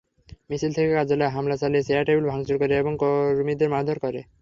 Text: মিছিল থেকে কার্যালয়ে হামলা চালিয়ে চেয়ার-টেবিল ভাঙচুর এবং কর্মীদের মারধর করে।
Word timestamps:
মিছিল 0.49 0.71
থেকে 0.75 0.89
কার্যালয়ে 0.91 1.33
হামলা 1.35 1.55
চালিয়ে 1.57 1.85
চেয়ার-টেবিল 1.87 2.25
ভাঙচুর 2.29 2.57
এবং 2.81 2.93
কর্মীদের 3.01 3.69
মারধর 3.71 3.97
করে। 4.03 4.21